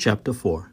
[0.00, 0.72] Chapter 4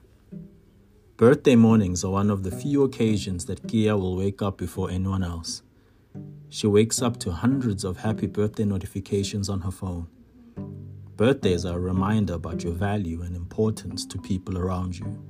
[1.17, 5.21] Birthday mornings are one of the few occasions that Kia will wake up before anyone
[5.21, 5.63] else.
[6.47, 10.07] She wakes up to hundreds of happy birthday notifications on her phone.
[11.17, 15.21] Birthdays are a reminder about your value and importance to people around you.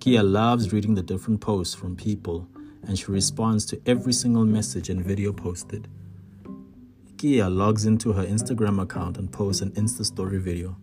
[0.00, 2.46] Kia loves reading the different posts from people
[2.86, 5.88] and she responds to every single message and video posted.
[7.16, 10.76] Kia logs into her Instagram account and posts an Insta story video.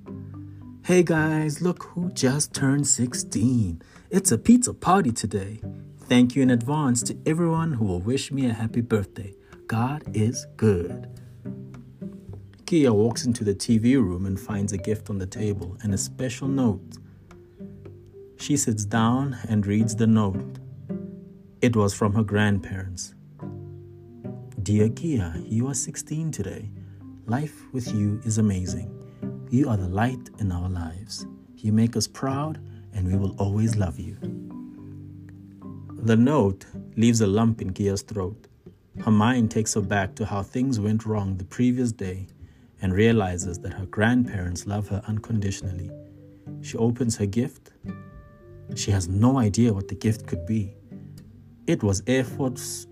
[0.89, 3.79] Hey guys, look who just turned 16.
[4.09, 5.62] It's a pizza party today.
[6.05, 9.35] Thank you in advance to everyone who will wish me a happy birthday.
[9.67, 11.07] God is good.
[12.65, 15.98] Kia walks into the TV room and finds a gift on the table and a
[15.99, 16.98] special note.
[18.40, 20.57] She sits down and reads the note.
[21.62, 23.13] It was from her grandparents.
[24.63, 26.71] Dear Kia, you are 16 today.
[27.27, 28.98] Life with you is amazing.
[29.52, 31.26] You are the light in our lives.
[31.55, 32.60] You make us proud,
[32.93, 34.15] and we will always love you.
[36.04, 38.48] The note leaves a lump in Kia's throat.
[39.04, 42.27] Her mind takes her back to how things went wrong the previous day
[42.84, 45.90] and realizes that her grandparents love her unconditionally.
[46.62, 47.71] She opens her gift.
[48.76, 50.76] She has no idea what the gift could be.
[51.65, 52.85] It was Air Force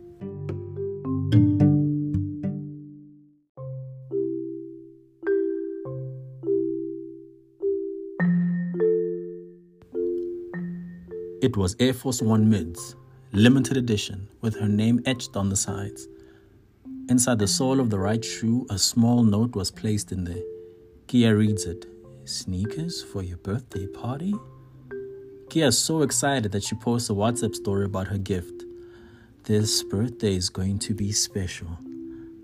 [11.47, 12.97] It was Air Force One mids,
[13.31, 16.05] limited edition, with her name etched on the sides.
[17.07, 20.43] Inside the sole of the right shoe, a small note was placed in there.
[21.07, 21.85] Kia reads it
[22.25, 24.35] Sneakers for your birthday party?
[25.49, 28.65] Kia is so excited that she posts a WhatsApp story about her gift.
[29.45, 31.79] This birthday is going to be special.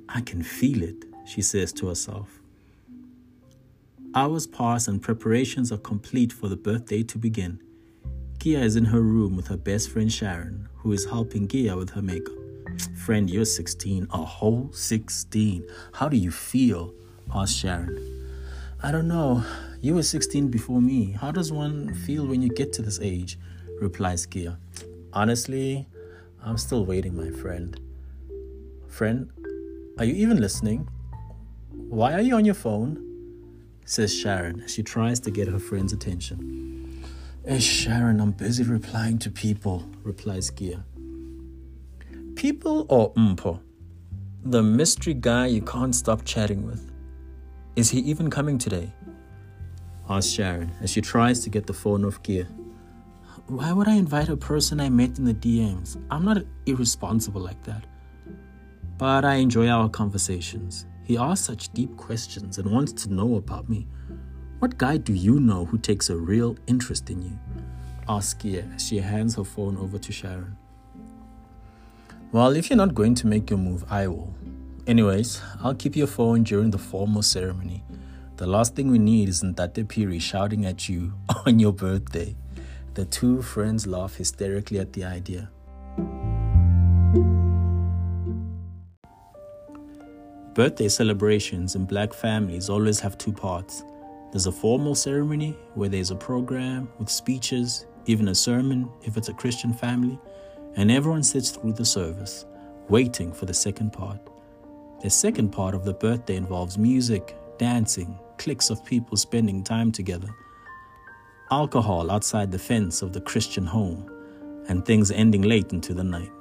[0.08, 2.40] I can feel it, she says to herself.
[4.16, 7.60] Hours pass and preparations are complete for the birthday to begin.
[8.44, 11.92] Kia is in her room with her best friend Sharon, who is helping Kia with
[11.92, 12.36] her makeup.
[13.06, 15.66] Friend, you're 16, a whole 16.
[15.94, 16.94] How do you feel?
[17.34, 17.98] asked Sharon.
[18.84, 19.46] I don't know.
[19.80, 21.12] You were 16 before me.
[21.12, 23.40] How does one feel when you get to this age?
[23.80, 24.58] replies Kia.
[25.14, 25.88] Honestly,
[26.44, 27.80] I'm still waiting, my friend.
[28.90, 29.32] Friend,
[29.98, 30.90] are you even listening?
[31.72, 33.00] Why are you on your phone?
[33.86, 36.83] says Sharon as she tries to get her friend's attention.
[37.46, 40.82] Hey, Sharon, I'm busy replying to people, replies Kia.
[42.36, 43.60] People or Mpo?
[44.46, 46.90] The mystery guy you can't stop chatting with.
[47.76, 48.94] Is he even coming today?
[50.10, 52.48] asks Sharon as she tries to get the phone off Kia.
[53.48, 56.02] Why would I invite a person I met in the DMs?
[56.10, 57.84] I'm not irresponsible like that.
[58.98, 60.86] But I enjoy our conversations.
[61.04, 63.86] He asks such deep questions and wants to know about me.
[64.64, 67.38] What guy do you know who takes a real interest in you?
[68.08, 70.56] asks Kia as she hands her phone over to Sharon.
[72.32, 74.34] Well, if you're not going to make your move, I will.
[74.88, 77.84] Anyways, I'll keep your phone during the formal ceremony.
[78.38, 81.12] The last thing we need is Ntate Phiri shouting at you
[81.46, 82.34] on your birthday.
[82.94, 85.50] The two friends laugh hysterically at the idea.
[90.54, 93.84] Birthday celebrations in black families always have two parts
[94.34, 99.30] there's a formal ceremony where there's a program with speeches, even a sermon if it's
[99.30, 100.20] a Christian family,
[100.76, 102.46] and everyone sits through the service,
[102.90, 104.18] waiting for the second part.
[105.04, 110.30] The second part of the birthday involves music, dancing, cliques of people spending time together,
[111.52, 114.10] alcohol outside the fence of the Christian home,
[114.68, 116.32] and things ending late into the night.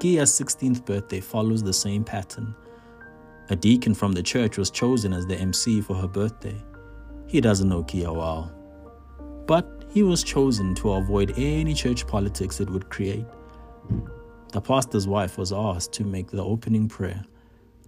[0.00, 2.54] Kia's 16th birthday follows the same pattern.
[3.48, 6.62] A deacon from the church was chosen as the MC for her birthday.
[7.30, 8.50] He doesn't know Kia well.
[9.46, 13.24] But he was chosen to avoid any church politics it would create.
[14.50, 17.24] The pastor's wife was asked to make the opening prayer,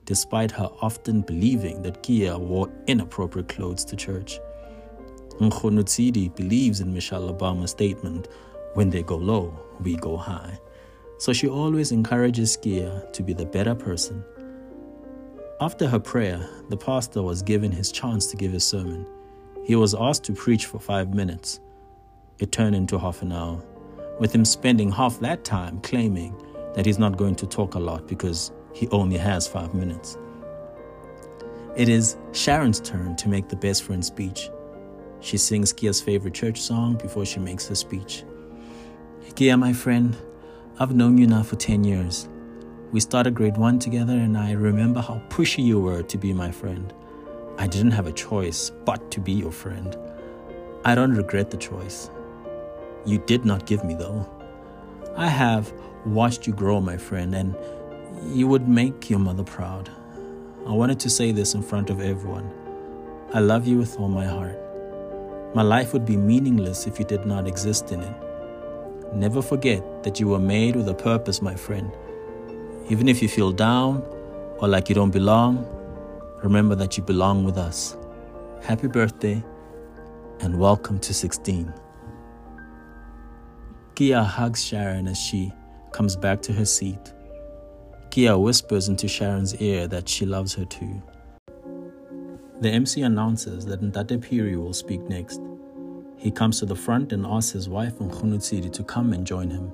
[0.04, 4.38] despite her often believing that Kia wore inappropriate clothes to church.
[5.40, 8.28] Nkhonutsidi believes in Michelle Obama's statement,
[8.74, 10.56] when they go low, we go high.
[11.18, 14.24] So she always encourages Kia to be the better person.
[15.60, 19.04] After her prayer, the pastor was given his chance to give his sermon.
[19.64, 21.60] He was asked to preach for five minutes.
[22.38, 23.62] It turned into half an hour,
[24.18, 26.34] with him spending half that time claiming
[26.74, 30.18] that he's not going to talk a lot because he only has five minutes.
[31.76, 34.50] It is Sharon's turn to make the best friend speech.
[35.20, 38.24] She sings Kia's favorite church song before she makes her speech.
[39.36, 40.16] Kia, my friend,
[40.80, 42.28] I've known you now for 10 years.
[42.90, 46.50] We started grade one together, and I remember how pushy you were to be my
[46.50, 46.92] friend.
[47.62, 49.96] I didn't have a choice but to be your friend.
[50.84, 52.10] I don't regret the choice.
[53.06, 54.28] You did not give me, though.
[55.16, 55.72] I have
[56.04, 57.54] watched you grow, my friend, and
[58.26, 59.88] you would make your mother proud.
[60.66, 62.50] I wanted to say this in front of everyone.
[63.32, 64.58] I love you with all my heart.
[65.54, 68.16] My life would be meaningless if you did not exist in it.
[69.14, 71.92] Never forget that you were made with a purpose, my friend.
[72.88, 74.02] Even if you feel down
[74.58, 75.64] or like you don't belong,
[76.42, 77.96] remember that you belong with us.
[78.62, 79.42] Happy birthday
[80.40, 81.72] and welcome to 16.
[83.94, 85.52] Kia hugs Sharon as she
[85.92, 87.12] comes back to her seat.
[88.10, 91.00] Kia whispers into Sharon's ear that she loves her too.
[92.60, 95.40] The MC announces that Ntate Phiri will speak next.
[96.16, 99.72] He comes to the front and asks his wife Mkhunu to come and join him.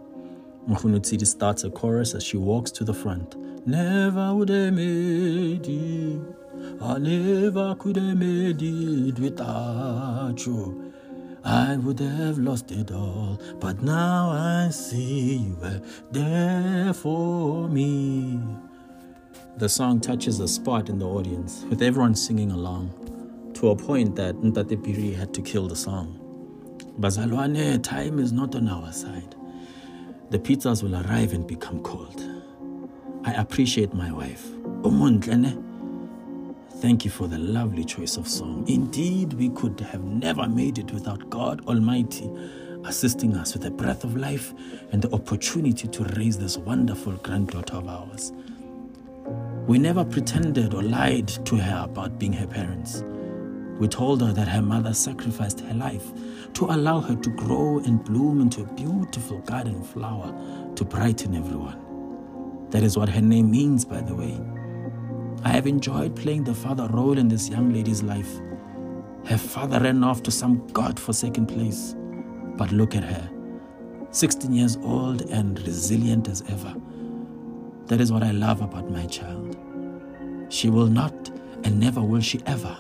[0.69, 3.37] Mkhunu starts a chorus as she walks to the front.
[3.67, 6.38] Never would I made it,
[6.81, 10.93] I never could have made it without you.
[11.45, 18.41] I would have lost it all, but now I see you were there for me.
[19.57, 22.91] The song touches a spot in the audience, with everyone singing along,
[23.55, 26.21] to a point that Ntate Phiri had to kill the song.
[27.01, 29.35] Bazalwane, time is not on our side.
[30.31, 32.23] The pizzas will arrive and become cold.
[33.25, 34.47] I appreciate my wife.
[36.81, 38.65] Thank you for the lovely choice of song.
[38.69, 42.31] Indeed, we could have never made it without God Almighty
[42.85, 44.55] assisting us with the breath of life
[44.93, 48.33] and the opportunity to raise this wonderful granddaughter of ours.
[49.67, 53.03] We never pretended or lied to her about being her parents.
[53.81, 56.05] We told her that her mother sacrificed her life
[56.55, 60.33] to allow her to grow and bloom into a beautiful garden flower
[60.77, 62.69] to brighten everyone.
[62.71, 64.41] That is what her name means, by the way.
[65.49, 68.39] I have enjoyed playing the father role in this young lady's life.
[69.25, 71.97] Her father ran off to some god-forsaken place.
[72.59, 73.31] But look at her,
[74.11, 76.75] 16 years old and resilient as ever.
[77.87, 79.57] That is what I love about my child.
[80.51, 81.31] She will not
[81.65, 82.77] and never will she ever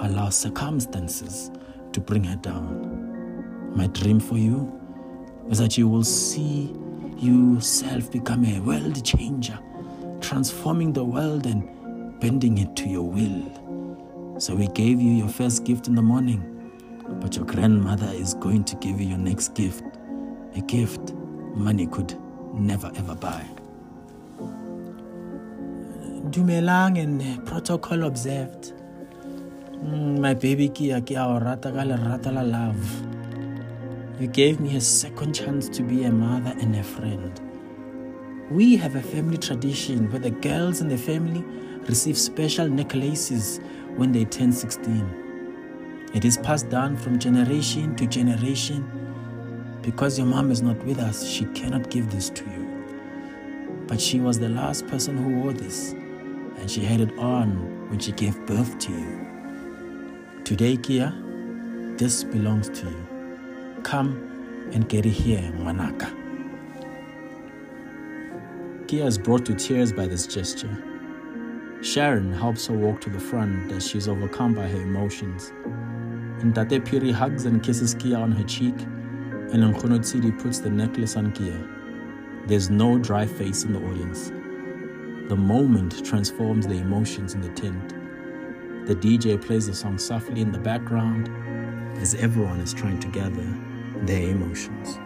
[0.00, 1.50] allow circumstances
[1.92, 3.72] to bring her down.
[3.74, 4.78] My dream for you
[5.48, 6.76] is that you will see
[7.16, 9.58] yourself become a world changer,
[10.20, 11.73] transforming the world and
[12.24, 14.40] bending it to your will.
[14.40, 16.40] So we gave you your first gift in the morning,
[17.20, 19.84] but your grandmother is going to give you your next gift,
[20.56, 21.12] a gift
[21.54, 22.16] money could
[22.54, 23.44] never ever buy.
[26.30, 28.72] Dumelang and protocol observed.
[29.84, 33.02] Mm, my baby Kia Kia rata rata la love.
[34.18, 37.38] You gave me a second chance to be a mother and a friend.
[38.50, 41.44] We have a family tradition where the girls in the family
[41.88, 43.60] receive special necklaces
[43.96, 46.10] when they turn 16.
[46.14, 48.88] It is passed down from generation to generation.
[49.82, 53.84] Because your mom is not with us, she cannot give this to you.
[53.86, 57.98] But she was the last person who wore this, and she had it on when
[57.98, 60.40] she gave birth to you.
[60.44, 61.12] Today, Kia,
[61.96, 63.80] this belongs to you.
[63.82, 66.08] Come and get it here, Manaka.
[68.88, 70.93] Kia is brought to tears by this gesture.
[71.84, 75.52] Sharon helps her walk to the front as she is overcome by her emotions.
[76.38, 78.74] Ntate Phiri hugs and kisses Kia on her cheek,
[79.52, 81.62] and Nkhonotsidi puts the necklace on Kia.
[82.46, 84.30] There's no dry face in the audience.
[85.28, 87.90] The moment transforms the emotions in the tent.
[88.86, 91.28] The DJ plays the song softly in the background
[91.98, 93.46] as everyone is trying to gather
[94.06, 94.98] their emotions.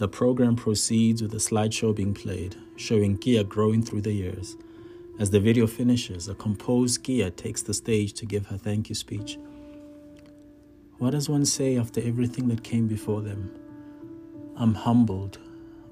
[0.00, 4.56] The program proceeds with a slideshow being played, showing Kia growing through the years.
[5.18, 8.94] As the video finishes, a composed Kia takes the stage to give her thank you
[8.94, 9.38] speech.
[10.98, 13.50] What does one say after everything that came before them?
[14.56, 15.38] I'm humbled,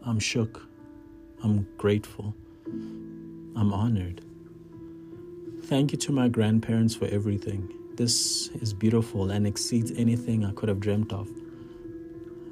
[0.05, 0.67] I'm shook,
[1.43, 2.35] I'm grateful.
[2.67, 4.23] I'm honored.
[5.65, 7.73] Thank you to my grandparents for everything.
[7.97, 11.29] This is beautiful and exceeds anything I could have dreamt of.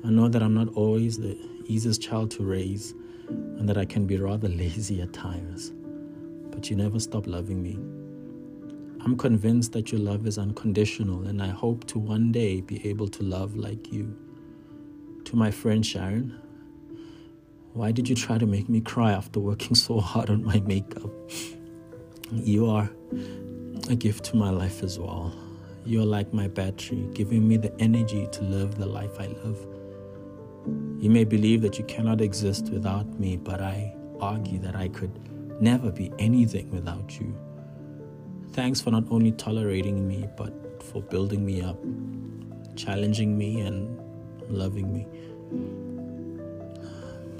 [0.05, 1.37] I know that I'm not always the
[1.67, 2.95] easiest child to raise
[3.29, 5.73] and that I can be rather lazy at times,
[6.51, 7.79] but you never stop loving me.
[9.05, 13.09] I'm convinced that your love is unconditional, and I hope to one day be able
[13.09, 14.17] to love like you.
[15.25, 16.39] To my friend Sharon,
[17.73, 21.11] why did you try to make me cry after working so hard on my makeup?
[22.31, 22.91] You are
[23.89, 25.35] a gift to my life as well.
[25.85, 29.67] You're like my battery, giving me the energy to live the life I live.
[30.99, 35.11] You may believe that you cannot exist without me, but I argue that I could
[35.61, 37.35] never be anything without you.
[38.53, 41.79] Thanks for not only tolerating me, but for building me up,
[42.77, 43.99] challenging me, and
[44.49, 45.07] loving me.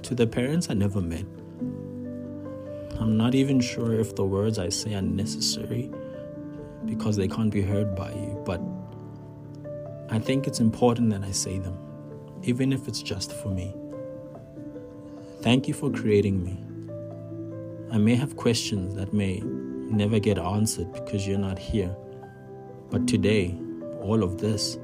[0.03, 1.27] To the parents I never met,
[2.99, 5.91] I'm not even sure if the words I say are necessary
[6.87, 8.61] because they can't be heard by you, but
[10.11, 11.77] I think it's important that I say them,
[12.43, 13.75] even if it's just for me.
[15.43, 16.59] Thank you for creating me.
[17.93, 21.95] I may have questions that may never get answered because you're not here,
[22.91, 23.55] but today,
[24.01, 24.79] all of this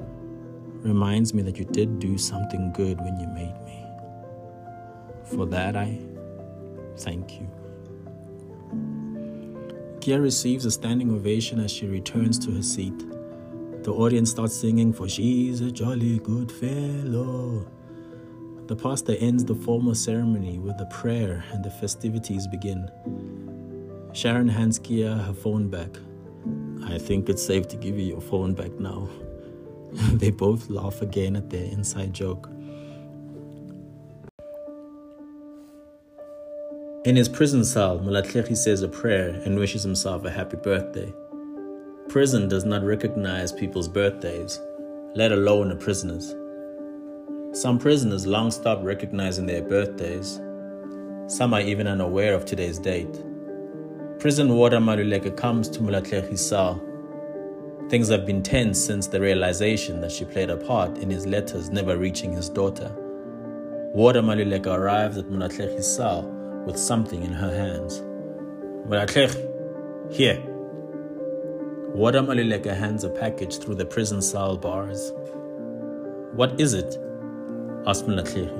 [0.82, 3.84] reminds me that you did do something good when you made me.
[5.24, 5.98] For that, I
[6.96, 7.50] thank you.
[10.00, 12.94] Kia receives a standing ovation as she returns to her seat.
[13.88, 17.66] The audience starts singing, For she's a jolly good fellow.
[18.66, 22.90] The pastor ends the formal ceremony with a prayer and the festivities begin.
[24.12, 25.88] Sharon hands Kia her phone back.
[26.84, 29.08] I think it's safe to give you your phone back now.
[30.12, 32.50] they both laugh again at their inside joke.
[37.06, 41.10] In his prison cell, Molatlegi says a prayer and wishes himself a happy birthday.
[42.08, 44.58] Prison does not recognize people's birthdays,
[45.14, 46.34] let alone a prisoner's.
[47.52, 50.40] Some prisoners long stop recognizing their birthdays.
[51.26, 53.22] Some are even unaware of today's date.
[54.18, 56.82] Prison warder Maluleke comes to Mulatlegi's cell.
[57.90, 61.68] Things have been tense since the realization that she played a part in his letters
[61.68, 62.90] never reaching his daughter.
[63.92, 66.22] Warder Maluleke arrives at Mulatlegi's cell
[66.64, 68.00] with something in her hands.
[68.88, 70.42] Mulatlegi, here.
[71.98, 75.12] Warder Maluleke hands a package through the prison cell bars.
[76.32, 76.96] What is it?
[77.88, 78.52] asked Mulatlegi.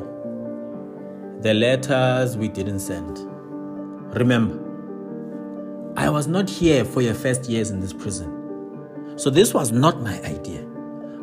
[1.43, 3.17] The letters we didn't send.
[4.19, 4.59] Remember,
[5.97, 9.15] I was not here for your first years in this prison.
[9.15, 10.67] So this was not my idea.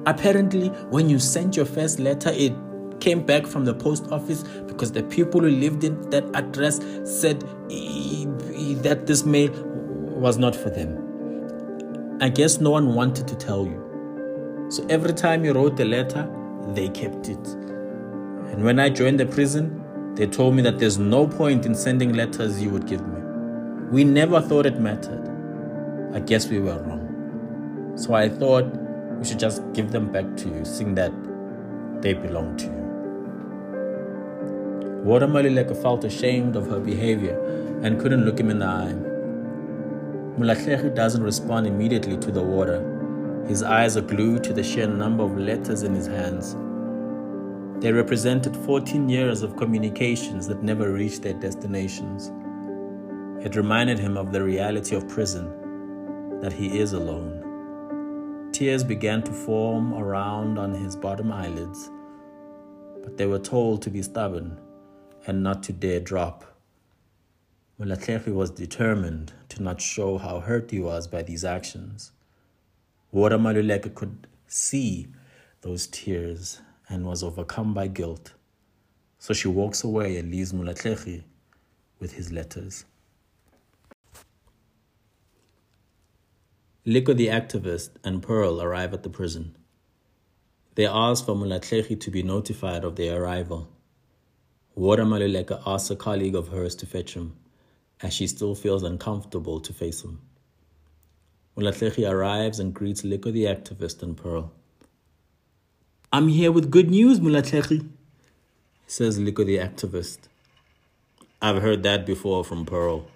[0.06, 2.54] Apparently, when you sent your first letter, it
[3.02, 7.42] came back from the post office because the people who lived in that address said
[8.84, 9.52] that this mail
[10.16, 11.05] was not for them.
[12.22, 14.68] I guess no one wanted to tell you.
[14.70, 16.26] So every time you wrote the letter,
[16.70, 17.46] they kept it.
[17.46, 22.14] And when I joined the prison, they told me that there's no point in sending
[22.14, 23.20] letters you would give me.
[23.92, 25.30] We never thought it mattered.
[26.14, 27.94] I guess we were wrong.
[27.98, 28.66] So I thought
[29.20, 31.12] we should just give them back to you, seeing that
[32.02, 32.86] they belong to you.
[35.04, 37.38] Warder Maluleke felt ashamed of her behavior
[37.84, 38.96] and couldn't look him in the eye.
[40.38, 42.84] Mulatlegi doesn't respond immediately to the water.
[43.48, 46.58] His eyes are glued to the sheer number of letters in his hands.
[47.82, 52.34] They represented 14 years of communications that never reached their destinations.
[53.46, 58.50] It reminded him of the reality of prison, that he is alone.
[58.52, 61.90] Tears began to form around on his bottom eyelids,
[63.04, 64.60] but they were told to be stubborn
[65.28, 66.55] and not to dare drop.
[67.80, 72.14] Mulatlegi was determined to not show how hurt he was by these actions.
[73.12, 75.08] Warder Maluleke could see
[75.60, 78.34] those tears and was overcome by guilt.
[79.20, 81.24] So she walks away and leaves Mulatlegi
[82.00, 82.86] with his letters.
[86.86, 89.56] Liko the activist and Pearl arrive at the prison.
[90.76, 93.68] They ask for Mulatlegi to be notified of their arrival.
[94.76, 97.36] Warder Maluleke asks a colleague of hers to fetch him,
[98.02, 100.22] as she still feels uncomfortable to face him.
[101.58, 104.52] Mulatlegi arrives and greets Liko the activist and Pearl.
[106.12, 107.88] I'm here with good news, Mulatlegi,
[108.88, 110.18] says Liko the activist.
[111.42, 113.08] I've heard that before from Pearl,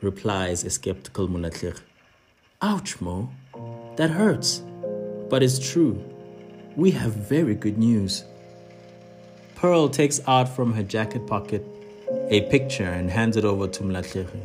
[0.00, 1.80] replies a skeptical Mulatlegi.
[2.62, 3.30] Ouch, Mo.
[3.96, 4.62] That hurts.
[5.28, 6.02] But it's true.
[6.76, 8.24] We have very good news.
[9.54, 11.66] Pearl takes out from her jacket pocket
[12.28, 14.40] a picture and hands it over to Mulatlegi.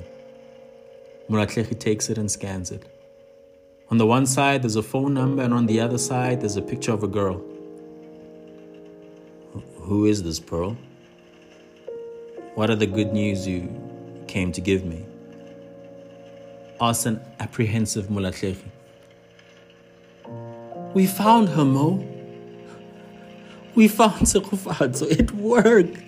[1.30, 2.84] Mulatlegi takes it and scans it.
[3.90, 6.62] On the one side, there's a phone number, and on the other side, there's a
[6.62, 7.42] picture of a girl.
[9.82, 10.78] Who is this, Pearl?
[12.56, 13.70] What are the good news you
[14.28, 15.06] came to give me?
[16.82, 18.58] asked an apprehensive Mulatlegi.
[20.94, 22.06] We found her, Mo.
[23.76, 25.10] We found Sekhufatso.
[25.10, 26.07] It worked.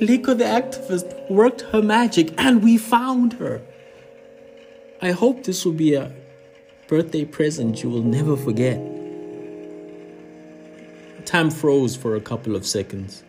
[0.00, 3.60] Liko the activist worked her magic and we found her.
[5.02, 6.12] I hope this will be a
[6.86, 8.80] birthday present you will never forget.
[11.26, 13.22] Time froze for a couple of seconds.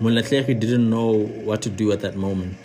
[0.00, 2.56] Mulatlegi didn't know what to do at that moment.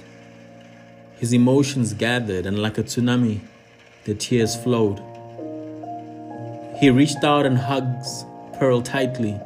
[1.18, 3.40] His emotions gathered, and like a tsunami,
[4.06, 5.00] the tears flowed.
[6.80, 8.26] He reached out and hugs
[8.60, 9.40] Pearl tightly.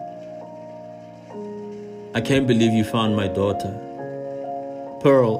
[2.14, 3.72] I can't believe you found my daughter.
[5.02, 5.40] Pearl,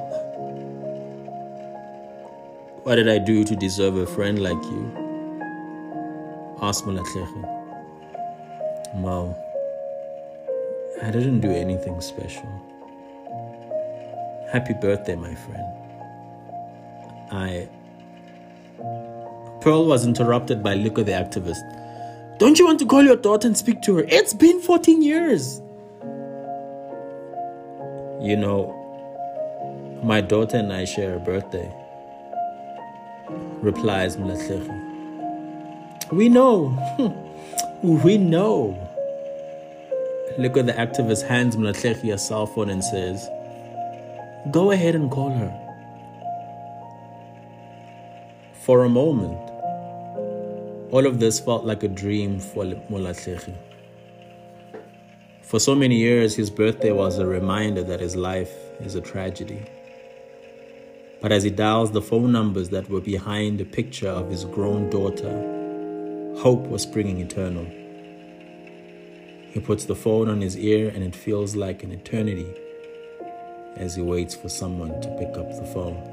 [2.84, 4.90] what did I do to deserve a friend like you?
[6.62, 7.42] Asked Molatlegi.
[8.94, 9.36] Mo,
[11.02, 12.48] I didn't do anything special.
[14.50, 15.66] Happy birthday, my friend.
[17.30, 17.68] I.
[19.60, 22.38] Pearl was interrupted by Liko the activist.
[22.38, 24.04] Don't you want to call your daughter and speak to her?
[24.08, 25.60] It's been 14 years.
[28.22, 31.68] You know, my daughter and I share a birthday,
[33.60, 34.78] replies Mlatlegi.
[36.12, 36.70] We know.
[37.82, 38.78] we know.
[40.38, 43.28] Liko the activist hands Mlatlegi a cell phone and says,
[44.52, 45.52] Go ahead and call her.
[48.60, 49.50] For a moment,
[50.92, 53.71] all of this felt like a dream for Molatlegi.
[55.52, 59.62] For so many years, his birthday was a reminder that his life is a tragedy.
[61.20, 64.88] But as he dials the phone numbers that were behind the picture of his grown
[64.88, 65.30] daughter,
[66.38, 67.66] hope was springing eternal.
[69.50, 72.50] He puts the phone on his ear and it feels like an eternity
[73.76, 76.11] as he waits for someone to pick up the phone.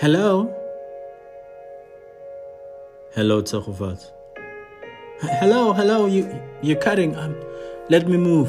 [0.00, 0.50] Hello?
[3.14, 4.10] Hello, Tsakovat.
[5.20, 6.26] Hello, hello, you,
[6.62, 7.14] you're cutting.
[7.16, 7.36] Um,
[7.90, 8.48] let me move.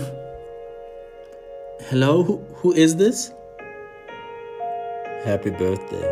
[1.89, 3.33] Hello, who, who is this?
[5.25, 6.07] Happy birthday.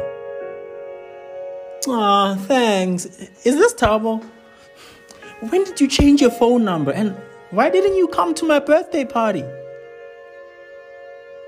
[1.87, 3.05] Aw, thanks.
[3.45, 4.21] Is this Tabo?
[5.39, 6.91] When did you change your phone number?
[6.91, 7.15] And
[7.51, 9.45] why didn't you come to my birthday party?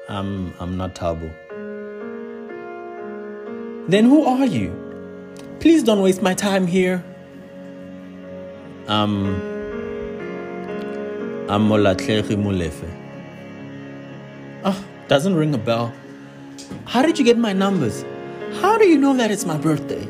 [0.07, 1.29] I'm I'm not Tabo.
[3.91, 4.71] Then who are you?
[5.59, 7.03] Please don't waste my time here.
[8.87, 9.15] Um
[11.49, 12.89] I'm Molatlegi Molefe.
[14.63, 15.91] Oh, doesn't ring a bell.
[16.85, 18.05] How did you get my numbers?
[18.61, 20.03] How do you know that it's my birthday?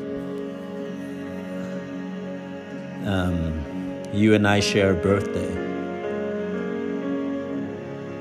[3.13, 3.60] Um,
[4.13, 5.52] you and I share a birthday.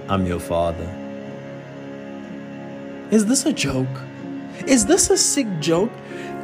[0.08, 0.88] I'm your father.
[3.10, 4.06] Is this a joke?
[4.66, 5.90] Is this a sick joke?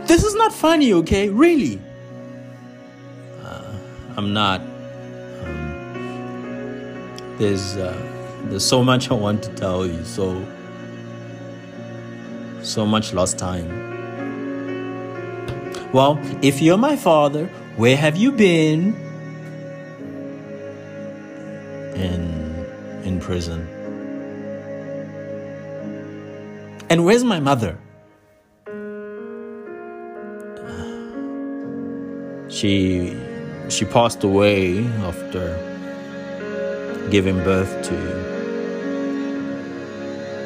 [0.07, 1.29] This is not funny, okay?
[1.29, 1.81] Really?
[3.42, 3.72] Uh,
[4.16, 4.61] I'm not.
[5.42, 5.76] Um,
[7.38, 7.94] there's uh,
[8.44, 10.44] there's so much I want to tell you, so
[12.62, 13.68] so much lost time.
[15.92, 18.94] Well, if you're my father, where have you been?
[21.94, 23.66] In in prison.
[26.88, 27.79] And where's my mother?
[32.57, 33.14] She
[33.69, 35.45] she passed away after
[37.11, 37.95] giving birth to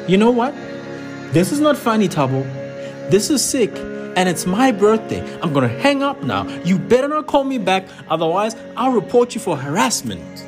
[0.09, 0.17] you.
[0.17, 0.53] Know what?
[1.31, 2.43] This is not funny, Tabo.
[3.09, 3.71] This is sick,
[4.17, 5.21] and it's my birthday.
[5.41, 6.49] I'm gonna hang up now.
[6.65, 10.45] You better not call me back, otherwise, I'll report you for harassment.